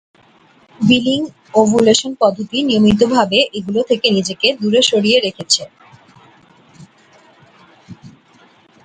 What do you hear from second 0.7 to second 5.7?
Billing ovulation পদ্ধতি নিয়মিতভাবে এগুলো থেকে নিজেকে দূরে সরিয়ে রেখেছে।